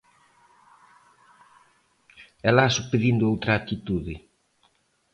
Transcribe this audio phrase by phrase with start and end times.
[2.47, 4.15] E Laso pedindo outra actitude.